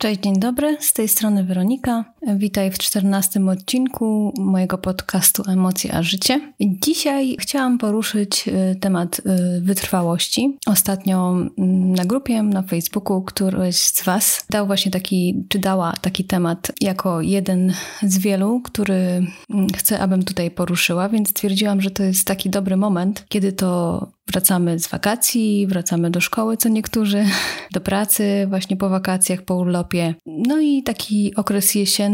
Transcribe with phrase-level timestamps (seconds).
[0.00, 2.04] Cześć, dzień dobry, z tej strony Weronika.
[2.26, 6.40] Witaj w czternastym odcinku mojego podcastu Emocje a Życie.
[6.60, 10.58] Dzisiaj chciałam poruszyć y, temat y, wytrwałości.
[10.66, 16.24] Ostatnio mm, na grupie na Facebooku któryś z Was dał właśnie taki, czy dała taki
[16.24, 17.72] temat jako jeden
[18.02, 22.76] z wielu, który mm, chcę, abym tutaj poruszyła, więc stwierdziłam, że to jest taki dobry
[22.76, 27.24] moment, kiedy to Wracamy z wakacji, wracamy do szkoły, co niektórzy,
[27.74, 30.14] do pracy właśnie po wakacjach, po urlopie.
[30.26, 32.09] No i taki okres jesienny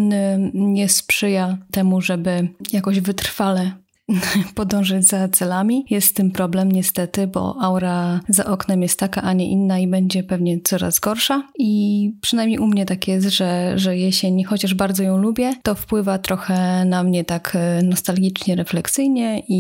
[0.55, 3.73] nie sprzyja temu, żeby jakoś wytrwale
[4.55, 5.85] podążyć za celami.
[5.91, 9.87] Jest z tym problem niestety, bo aura za oknem jest taka, a nie inna i
[9.87, 11.49] będzie pewnie coraz gorsza.
[11.59, 16.19] I przynajmniej u mnie tak jest, że, że jesień, chociaż bardzo ją lubię, to wpływa
[16.19, 19.59] trochę na mnie tak e, nostalgicznie, refleksyjnie i,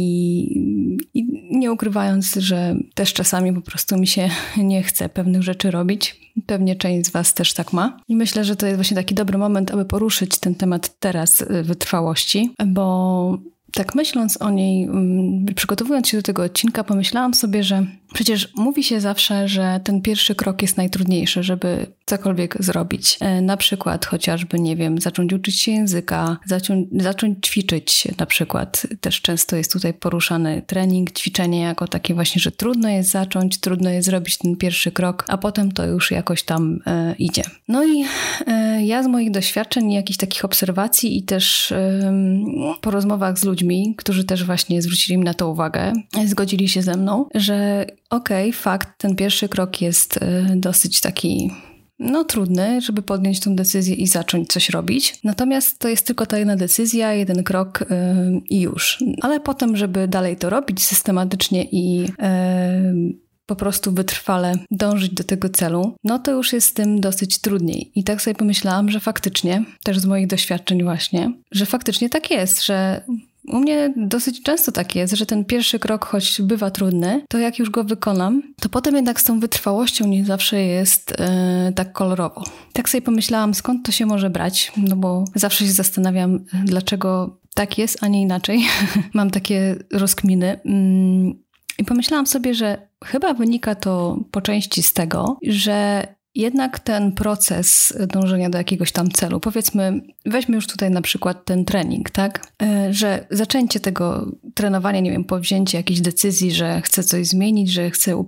[1.15, 6.27] i nie ukrywając, że też czasami po prostu mi się nie chce pewnych rzeczy robić.
[6.47, 7.97] Pewnie część z Was też tak ma.
[8.09, 11.63] I myślę, że to jest właśnie taki dobry moment, aby poruszyć ten temat teraz e,
[11.63, 13.39] wytrwałości, bo
[13.77, 18.85] tak myśląc o niej, mm, przygotowując się do tego odcinka, pomyślałam sobie, że przecież mówi
[18.85, 23.19] się zawsze, że ten pierwszy krok jest najtrudniejszy, żeby cokolwiek zrobić.
[23.21, 28.87] E, na przykład chociażby, nie wiem, zacząć uczyć się języka, zacząć, zacząć ćwiczyć na przykład.
[29.01, 33.91] Też często jest tutaj poruszany trening, ćwiczenie jako takie właśnie, że trudno jest zacząć, trudno
[33.91, 37.43] jest zrobić ten pierwszy krok, a potem to już jakoś tam e, idzie.
[37.69, 38.05] No i
[38.47, 42.13] e, ja z moich doświadczeń, jakichś takich obserwacji i też e,
[42.81, 45.93] po rozmowach z ludźmi, którzy też właśnie zwrócili mi na to uwagę,
[46.27, 51.51] zgodzili się ze mną, że okej, okay, fakt, ten pierwszy krok jest e, dosyć taki
[51.99, 55.19] no trudny, żeby podjąć tą decyzję i zacząć coś robić.
[55.25, 59.05] Natomiast to jest tylko ta jedna decyzja, jeden krok yy, i już.
[59.23, 62.07] Ale potem, żeby dalej to robić systematycznie i yy,
[63.47, 67.93] po prostu wytrwale dążyć do tego celu, no to już jest z tym dosyć trudniej.
[67.95, 72.65] I tak sobie pomyślałam, że faktycznie, też z moich doświadczeń właśnie, że faktycznie tak jest,
[72.65, 73.05] że
[73.49, 77.59] u mnie dosyć często tak jest, że ten pierwszy krok, choć bywa trudny, to jak
[77.59, 81.11] już go wykonam, to potem jednak z tą wytrwałością nie zawsze jest
[81.67, 82.45] yy, tak kolorowo.
[82.73, 87.79] Tak sobie pomyślałam, skąd to się może brać, no bo zawsze się zastanawiam, dlaczego tak
[87.79, 88.65] jest, a nie inaczej.
[89.15, 90.61] Mam takie rozkminy.
[90.65, 91.35] Yy,
[91.79, 96.07] I pomyślałam sobie, że chyba wynika to po części z tego, że
[96.37, 101.65] jednak ten proces dążenia do jakiegoś tam celu, powiedzmy, weźmy już tutaj na przykład ten
[101.65, 102.53] trening, tak?
[102.63, 107.91] E, że zaczęcie tego trenowania, nie wiem, powzięcie jakiejś decyzji, że chcę coś zmienić, że
[107.91, 108.25] chcę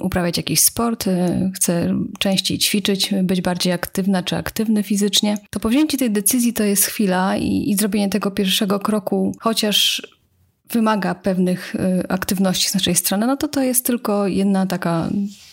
[0.00, 5.98] uprawiać jakiś sport, e, chcę częściej ćwiczyć, być bardziej aktywna czy aktywny fizycznie, to powzięcie
[5.98, 10.02] tej decyzji to jest chwila i, i zrobienie tego pierwszego kroku, chociaż
[10.72, 15.08] wymaga pewnych e, aktywności z naszej strony, no to to jest tylko jedna taka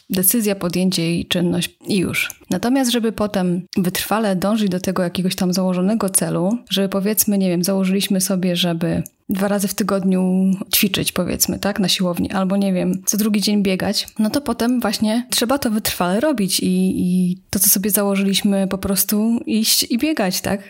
[0.09, 2.29] decyzja, podjęcie i czynność i już.
[2.49, 7.63] Natomiast, żeby potem wytrwale dążyć do tego jakiegoś tam założonego celu, żeby powiedzmy, nie wiem,
[7.63, 13.01] założyliśmy sobie, żeby dwa razy w tygodniu ćwiczyć, powiedzmy, tak, na siłowni, albo nie wiem,
[13.05, 17.59] co drugi dzień biegać, no to potem właśnie trzeba to wytrwale robić i, i to,
[17.59, 20.59] co sobie założyliśmy, po prostu iść i biegać, tak.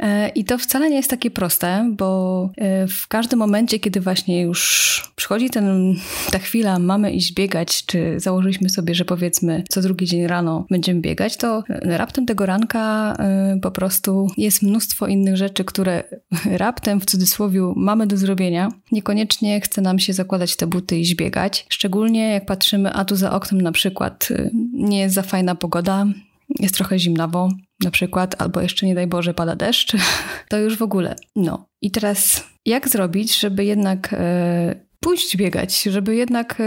[0.00, 4.42] E, I to wcale nie jest takie proste, bo e, w każdym momencie, kiedy właśnie
[4.42, 5.94] już przychodzi ten,
[6.30, 11.00] ta chwila, mamy iść biegać, czy założyliśmy sobie, że powiedzmy, co drugi dzień rano będziemy
[11.00, 16.04] biegać, to raptem tego ranka e, po prostu jest mnóstwo innych rzeczy, które
[16.64, 18.68] raptem w cudzysłowie mamy do zrobienia.
[18.92, 21.66] Niekoniecznie chce nam się zakładać te buty i zbiegać.
[21.68, 26.06] Szczególnie jak patrzymy, a tu za oknem na przykład y, nie jest za fajna pogoda,
[26.60, 27.48] jest trochę zimnawo
[27.84, 29.96] na przykład, albo jeszcze nie daj Boże pada deszcz,
[30.50, 31.16] to już w ogóle.
[31.36, 31.66] No.
[31.82, 34.16] I teraz jak zrobić, żeby jednak y,
[35.04, 36.64] pójść biegać, żeby jednak e,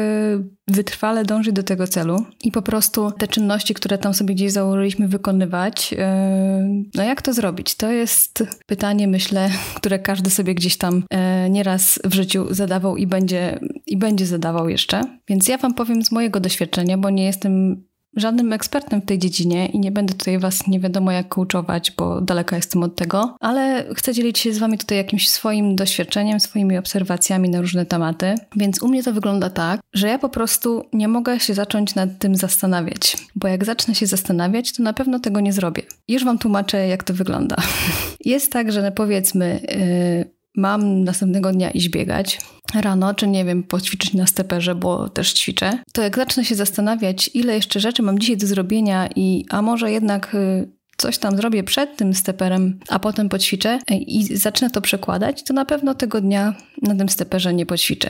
[0.67, 5.07] wytrwale dążyć do tego celu i po prostu te czynności, które tam sobie gdzieś założyliśmy
[5.07, 7.75] wykonywać, e, no jak to zrobić?
[7.75, 13.07] To jest pytanie, myślę, które każdy sobie gdzieś tam e, nieraz w życiu zadawał i
[13.07, 15.01] będzie, i będzie zadawał jeszcze.
[15.27, 17.83] Więc ja Wam powiem z mojego doświadczenia, bo nie jestem
[18.17, 22.21] żadnym ekspertem w tej dziedzinie i nie będę tutaj Was nie wiadomo jak coachować, bo
[22.21, 26.77] daleka jestem od tego, ale chcę dzielić się z Wami tutaj jakimś swoim doświadczeniem, swoimi
[26.77, 28.35] obserwacjami na różne tematy.
[28.55, 32.19] Więc u mnie to wygląda tak, że ja po prostu nie mogę się zacząć nad
[32.19, 35.81] tym zastanawiać, bo jak zacznę się zastanawiać, to na pewno tego nie zrobię.
[36.07, 37.55] Już Wam tłumaczę, jak to wygląda.
[38.25, 39.59] Jest tak, że powiedzmy,
[40.25, 42.39] yy, mam następnego dnia iść biegać
[42.75, 47.29] rano, czy nie wiem, poćwiczyć na steperze, bo też ćwiczę, to jak zacznę się zastanawiać,
[47.33, 51.63] ile jeszcze rzeczy mam dzisiaj do zrobienia i a może jednak y, coś tam zrobię
[51.63, 56.21] przed tym steperem, a potem poćwiczę y, i zacznę to przekładać, to na pewno tego
[56.21, 58.09] dnia na tym steperze nie poćwiczę.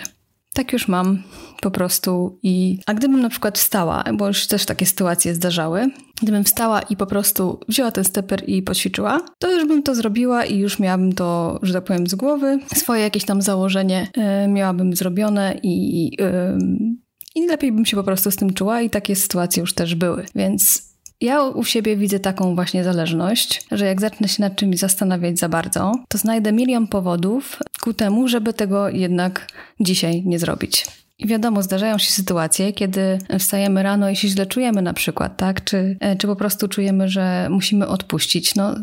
[0.57, 1.23] Tak już mam
[1.61, 2.79] po prostu i...
[2.85, 5.89] A gdybym na przykład wstała, bo już też takie sytuacje zdarzały,
[6.21, 10.45] gdybym wstała i po prostu wzięła ten steper i poćwiczyła, to już bym to zrobiła
[10.45, 12.59] i już miałabym to, że tak powiem, z głowy.
[12.75, 14.07] Swoje jakieś tam założenie
[14.45, 16.11] y, miałabym zrobione i...
[16.21, 16.87] Y,
[17.35, 20.25] i lepiej bym się po prostu z tym czuła i takie sytuacje już też były.
[20.35, 20.87] Więc
[21.21, 25.49] ja u siebie widzę taką właśnie zależność, że jak zacznę się nad czymś zastanawiać za
[25.49, 29.47] bardzo, to znajdę milion powodów ku temu, żeby tego jednak
[29.79, 30.85] dzisiaj nie zrobić.
[31.19, 35.63] I wiadomo, zdarzają się sytuacje, kiedy wstajemy rano i się źle czujemy na przykład, tak?
[35.63, 38.55] Czy, e, czy po prostu czujemy, że musimy odpuścić.
[38.55, 38.79] No, no,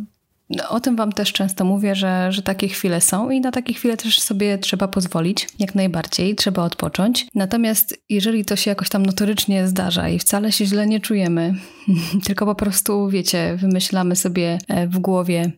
[0.68, 3.96] o tym Wam też często mówię, że, że takie chwile są i na takie chwile
[3.96, 7.26] też sobie trzeba pozwolić, jak najbardziej, trzeba odpocząć.
[7.34, 11.54] Natomiast jeżeli to się jakoś tam notorycznie zdarza i wcale się źle nie czujemy,
[12.26, 15.52] tylko po prostu, wiecie, wymyślamy sobie e, w głowie,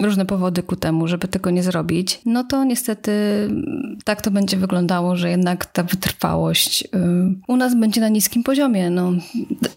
[0.00, 3.12] różne powody ku temu, żeby tego nie zrobić, no to niestety
[3.50, 6.88] mm, tak to będzie wyglądało, że jednak ta wytrwałość y,
[7.48, 8.90] u nas będzie na niskim poziomie.
[8.90, 9.12] No,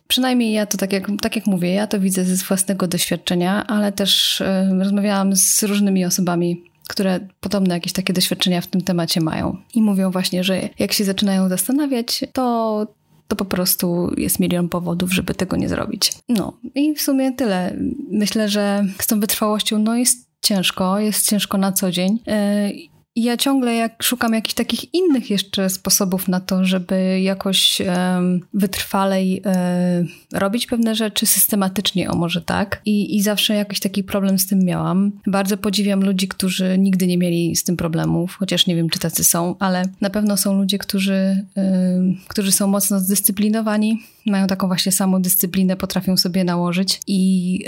[0.08, 3.92] przynajmniej ja to tak jak, tak jak mówię, ja to widzę ze własnego doświadczenia, ale
[3.92, 4.46] też y,
[4.80, 9.58] rozmawiałam z różnymi osobami, które podobne jakieś takie doświadczenia w tym temacie mają.
[9.75, 12.88] I mówią właśnie, że jak się zaczynają zastanawiać, to
[13.30, 16.12] to po prostu jest milion powodów, żeby tego nie zrobić.
[16.30, 17.76] No i w sumie tyle.
[18.12, 22.20] Myślę, że z tą wytrwałością no jest ciężko, jest ciężko na co dzień.
[22.28, 22.90] Yy,
[23.24, 29.42] ja ciągle jak szukam jakichś takich innych jeszcze sposobów na to, żeby jakoś um, wytrwalej
[29.45, 32.81] um, robić pewne rzeczy systematycznie, o może tak.
[32.86, 35.12] I, I zawsze jakiś taki problem z tym miałam.
[35.27, 39.24] Bardzo podziwiam ludzi, którzy nigdy nie mieli z tym problemów, chociaż nie wiem, czy tacy
[39.24, 44.92] są, ale na pewno są ludzie, którzy, um, którzy są mocno zdyscyplinowani, mają taką właśnie
[44.92, 47.60] samą dyscyplinę, potrafią sobie nałożyć i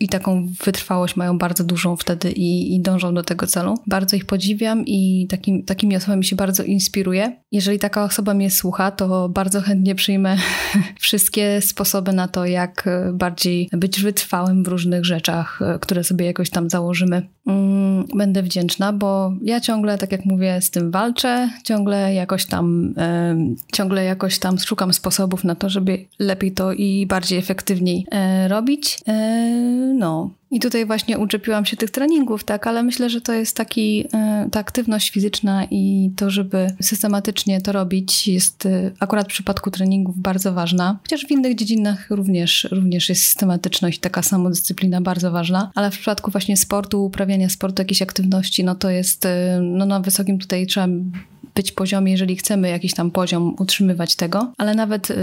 [0.00, 3.74] i taką wytrwałość mają bardzo dużą wtedy i, i dążą do tego celu.
[3.86, 7.36] Bardzo ich podziwiam i takim, takimi osobami się bardzo inspiruję.
[7.52, 10.36] Jeżeli taka osoba mnie słucha, to bardzo chętnie przyjmę
[11.00, 16.70] wszystkie sposoby na to, jak bardziej być wytrwałym w różnych rzeczach, które sobie jakoś tam
[16.70, 17.28] założymy.
[17.46, 22.94] Mm, będę wdzięczna, bo ja ciągle, tak jak mówię, z tym walczę, ciągle jakoś tam,
[23.72, 28.98] ciągle jakoś tam szukam sposobów na to, żeby lepiej to i bardziej efektywniej e, robić.
[29.94, 30.30] No.
[30.50, 34.48] I tutaj właśnie uczepiłam się tych treningów, tak, ale myślę, że to jest taki, e,
[34.52, 40.18] ta aktywność fizyczna i to, żeby systematycznie to robić, jest e, akurat w przypadku treningów
[40.18, 40.98] bardzo ważna.
[41.02, 46.30] Chociaż w innych dziedzinach również, również jest systematyczność, taka samodyscyplina bardzo ważna, ale w przypadku
[46.30, 50.88] właśnie sportu, uprawiania sportu, jakiejś aktywności, no to jest, e, no na wysokim tutaj trzeba
[51.58, 55.14] być poziomie, jeżeli chcemy jakiś tam poziom utrzymywać tego, ale nawet y,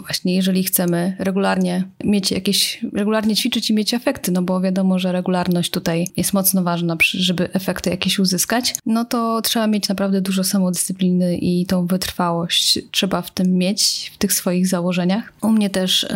[0.00, 5.12] właśnie jeżeli chcemy regularnie mieć jakieś, regularnie ćwiczyć i mieć efekty, no bo wiadomo, że
[5.12, 10.44] regularność tutaj jest mocno ważna, żeby efekty jakieś uzyskać, no to trzeba mieć naprawdę dużo
[10.44, 15.32] samodyscypliny i tą wytrwałość trzeba w tym mieć, w tych swoich założeniach.
[15.42, 16.08] U mnie też y,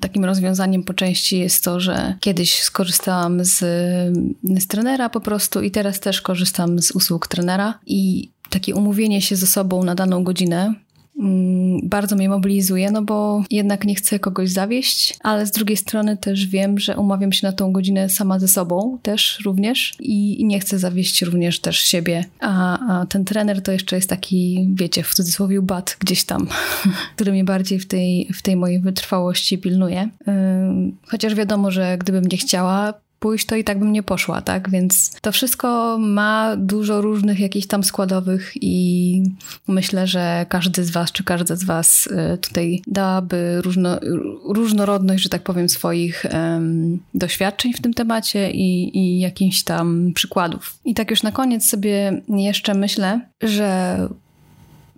[0.00, 3.58] takim rozwiązaniem po części jest to, że kiedyś skorzystałam z,
[4.42, 9.36] z trenera po prostu i teraz też korzystam z usług trenera i takie umówienie się
[9.36, 10.74] ze sobą na daną godzinę
[11.20, 16.16] mm, bardzo mnie mobilizuje, no bo jednak nie chcę kogoś zawieść, ale z drugiej strony
[16.16, 20.60] też wiem, że umawiam się na tą godzinę sama ze sobą też również i nie
[20.60, 22.24] chcę zawieść również też siebie.
[22.40, 26.46] A, a ten trener to jeszcze jest taki, wiecie, w cudzysłowie bat gdzieś tam,
[27.14, 30.08] który mnie bardziej w tej, w tej mojej wytrwałości pilnuje.
[31.06, 32.94] Chociaż wiadomo, że gdybym nie chciała,
[33.24, 34.70] pójść, to i tak bym nie poszła, tak?
[34.70, 39.22] Więc to wszystko ma dużo różnych jakichś tam składowych i
[39.68, 43.98] myślę, że każdy z Was, czy każda z Was y, tutaj dałaby różno,
[44.48, 50.78] różnorodność, że tak powiem, swoich um, doświadczeń w tym temacie i, i jakichś tam przykładów.
[50.84, 53.98] I tak już na koniec sobie jeszcze myślę, że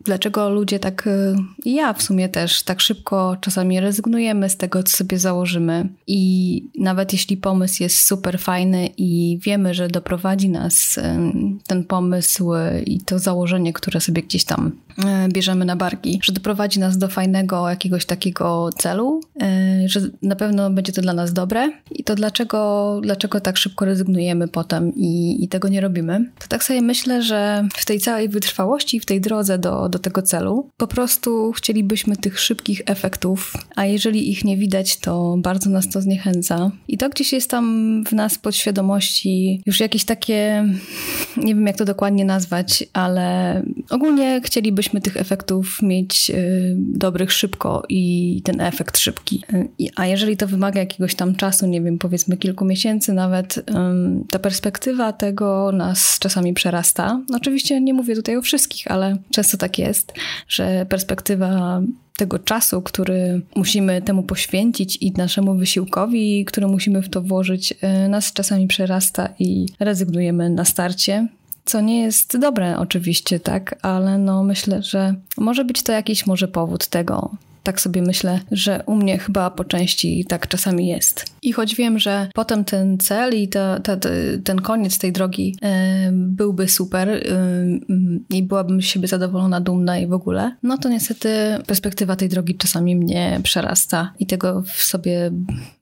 [0.07, 1.09] dlaczego ludzie tak,
[1.65, 5.89] i y, ja w sumie też, tak szybko czasami rezygnujemy z tego, co sobie założymy.
[6.07, 11.01] I nawet jeśli pomysł jest super fajny i wiemy, że doprowadzi nas
[11.67, 12.53] ten pomysł
[12.87, 17.09] i to założenie, które sobie gdzieś tam y, bierzemy na barki, że doprowadzi nas do
[17.09, 19.21] fajnego jakiegoś takiego celu,
[19.85, 21.73] y, że na pewno będzie to dla nas dobre.
[21.91, 26.31] I to dlaczego, dlaczego tak szybko rezygnujemy potem i, i tego nie robimy?
[26.39, 30.01] To tak sobie myślę, że w tej całej wytrwałości, w tej drodze do, do do
[30.01, 30.71] tego celu.
[30.77, 36.01] Po prostu chcielibyśmy tych szybkich efektów, a jeżeli ich nie widać, to bardzo nas to
[36.01, 36.71] zniechęca.
[36.89, 40.65] I to gdzieś jest tam w nas podświadomości już jakieś takie,
[41.37, 47.83] nie wiem jak to dokładnie nazwać, ale ogólnie chcielibyśmy tych efektów mieć y, dobrych szybko
[47.89, 49.43] i ten efekt szybki.
[49.55, 53.65] Y, a jeżeli to wymaga jakiegoś tam czasu, nie wiem, powiedzmy kilku miesięcy nawet,
[54.31, 57.21] ta perspektywa tego nas czasami przerasta.
[57.35, 60.13] Oczywiście nie mówię tutaj o wszystkich, ale często tak jest,
[60.49, 61.81] że perspektywa
[62.17, 68.09] tego czasu, który musimy temu poświęcić i naszemu wysiłkowi, który musimy w to włożyć, y,
[68.09, 71.29] nas czasami przerasta i rezygnujemy na starcie.
[71.65, 76.49] Co nie jest dobre oczywiście, tak, ale no myślę, że może być to jakiś może
[76.49, 77.31] powód tego,
[77.67, 81.25] tak sobie myślę, że u mnie chyba po części tak czasami jest.
[81.43, 83.97] I choć wiem, że potem ten cel i ta, ta,
[84.45, 87.21] ten koniec tej drogi e, byłby super e,
[88.31, 91.29] i byłabym z siebie zadowolona, dumna i w ogóle, no to niestety
[91.67, 95.31] perspektywa tej drogi czasami mnie przerasta i tego w sobie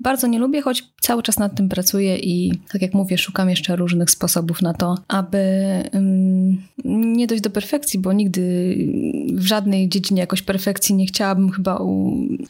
[0.01, 3.77] bardzo nie lubię, choć cały czas nad tym pracuję i tak jak mówię, szukam jeszcze
[3.77, 5.45] różnych sposobów na to, aby
[6.85, 8.75] nie dojść do perfekcji, bo nigdy
[9.33, 11.74] w żadnej dziedzinie jakoś perfekcji nie chciałabym chyba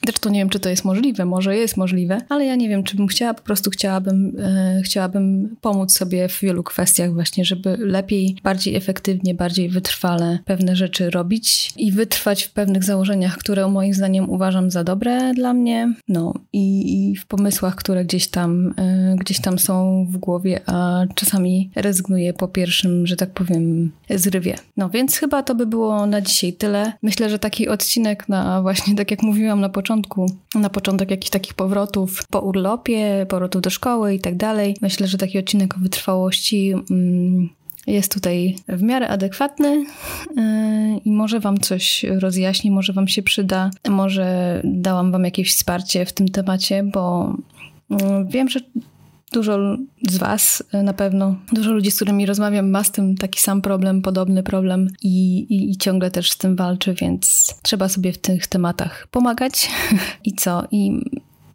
[0.04, 2.96] Zresztą nie wiem, czy to jest możliwe, może jest możliwe, ale ja nie wiem, czy
[2.96, 8.36] bym chciała, po prostu chciałabym, e, chciałabym pomóc sobie w wielu kwestiach właśnie, żeby lepiej,
[8.42, 14.30] bardziej efektywnie, bardziej wytrwale pewne rzeczy robić i wytrwać w pewnych założeniach, które moim zdaniem
[14.30, 19.40] uważam za dobre dla mnie, no i, i w pomysłach, które gdzieś tam, e, gdzieś
[19.40, 24.54] tam są w głowie, a czasami rezygnuję po pierwszym, że tak powiem, zrywie.
[24.76, 26.92] No więc chyba to by było na dzisiaj tyle.
[27.02, 31.54] Myślę, że taki odcinek na właśnie takie jak mówiłam na początku, na początek jakichś takich
[31.54, 34.76] powrotów po urlopie, powrotów do szkoły i tak dalej.
[34.82, 37.48] Myślę, że taki odcinek o wytrwałości mm,
[37.86, 39.84] jest tutaj w miarę adekwatny
[40.36, 46.06] yy, i może Wam coś rozjaśni, może Wam się przyda, może dałam Wam jakieś wsparcie
[46.06, 47.34] w tym temacie, bo
[47.90, 48.60] yy, wiem, że
[49.34, 49.76] Dużo
[50.08, 53.62] z Was e, na pewno, dużo ludzi, z którymi rozmawiam, ma z tym taki sam
[53.62, 58.18] problem, podobny problem i, i, i ciągle też z tym walczy, więc trzeba sobie w
[58.18, 59.70] tych tematach pomagać.
[60.24, 60.64] I co?
[60.70, 61.00] I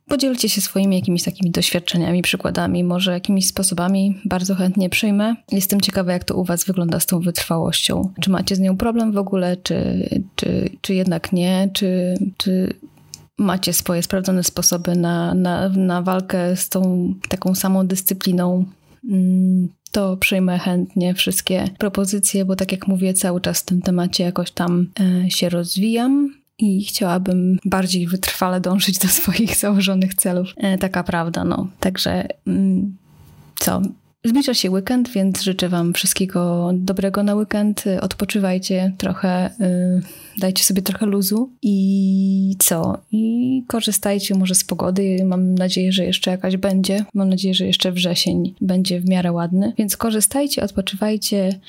[0.09, 4.17] Podzielcie się swoimi jakimiś takimi doświadczeniami, przykładami, może jakimiś sposobami.
[4.25, 5.36] Bardzo chętnie przyjmę.
[5.51, 8.13] Jestem ciekawa, jak to u Was wygląda z tą wytrwałością.
[8.21, 11.69] Czy macie z nią problem w ogóle, czy, czy, czy jednak nie?
[11.74, 12.74] Czy, czy
[13.39, 18.65] macie swoje sprawdzone sposoby na, na, na walkę z tą taką samą dyscypliną,
[19.10, 24.24] mm, to przyjmę chętnie wszystkie propozycje, bo tak jak mówię, cały czas w tym temacie
[24.24, 30.53] jakoś tam e, się rozwijam i chciałabym bardziej wytrwale dążyć do swoich założonych celów.
[30.58, 31.67] E, taka prawda, no.
[31.79, 32.98] Także mm,
[33.60, 33.81] co?
[34.23, 37.83] Zbliża się weekend, więc życzę Wam wszystkiego dobrego na weekend.
[38.01, 40.01] Odpoczywajcie trochę, y,
[40.38, 42.97] dajcie sobie trochę luzu i co?
[43.11, 45.17] I korzystajcie może z pogody.
[45.25, 47.05] Mam nadzieję, że jeszcze jakaś będzie.
[47.13, 49.73] Mam nadzieję, że jeszcze wrzesień będzie w miarę ładny.
[49.77, 51.59] Więc korzystajcie, odpoczywajcie,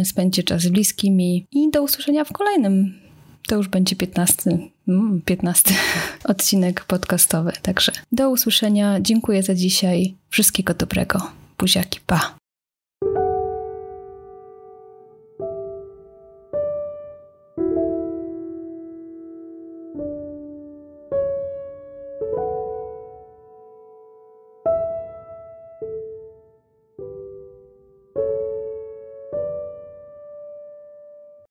[0.00, 2.94] y, spędźcie czas z bliskimi i do usłyszenia w kolejnym.
[3.48, 4.58] To już będzie 15,
[5.24, 5.80] 15 mm,
[6.34, 7.52] odcinek podcastowy.
[7.62, 9.00] Także do usłyszenia.
[9.00, 10.14] Dziękuję za dzisiaj.
[10.30, 11.45] Wszystkiego dobrego.
[11.56, 12.36] por Jaquipá.